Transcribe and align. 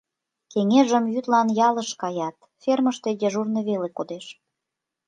Кеҥежым 0.51 1.05
йӱдлан 1.13 1.47
ялыш 1.67 1.89
каят, 2.01 2.37
фермыште 2.61 3.09
дежурный 3.21 3.63
веле 3.69 3.89
кодеш. 3.97 4.25